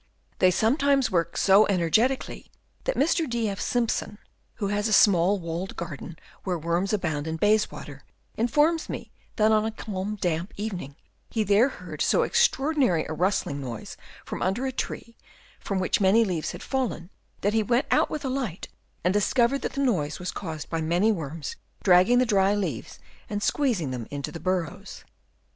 They 0.39 0.49
some 0.49 0.77
times 0.77 1.11
work 1.11 1.37
so 1.37 1.67
energetically 1.67 2.49
that 2.85 2.95
Mr. 2.95 3.29
D. 3.29 3.47
F. 3.47 3.59
Simpson, 3.61 4.17
who 4.55 4.69
has 4.69 4.87
a 4.87 4.93
small 4.93 5.37
walled 5.39 5.75
garden 5.75 6.17
where 6.43 6.57
worms 6.57 6.91
abound 6.91 7.27
in 7.27 7.35
Bayswater, 7.37 8.01
informs 8.33 8.89
me 8.89 9.11
that 9.35 9.51
on 9.51 9.63
a 9.63 9.69
calm 9.69 10.15
damp 10.15 10.55
evening 10.57 10.95
he 11.29 11.43
there 11.43 11.69
heard 11.69 12.01
so 12.01 12.23
extraordinary 12.23 13.05
a 13.07 13.13
rustling 13.13 13.61
noise 13.61 13.95
from 14.25 14.41
under 14.41 14.65
a 14.65 14.71
tree 14.71 15.15
from 15.59 15.77
which 15.77 16.01
many 16.01 16.25
leaves 16.25 16.51
had 16.53 16.63
fallen, 16.63 17.11
that 17.41 17.53
he 17.53 17.61
went 17.61 17.85
out 17.91 18.09
with 18.09 18.25
a 18.25 18.27
light 18.27 18.69
and 19.03 19.13
dis 19.13 19.31
covered 19.35 19.61
that 19.61 19.73
the 19.73 19.81
noise 19.81 20.17
was 20.17 20.31
caused 20.31 20.67
by 20.67 20.81
many 20.81 21.11
worms 21.11 21.55
dragging 21.83 22.17
the 22.17 22.25
dry 22.25 22.55
leaves 22.55 22.97
and 23.29 23.43
squeezing 23.43 23.91
them 23.91 24.07
into 24.09 24.31
the 24.31 24.39
burrows. 24.39 25.03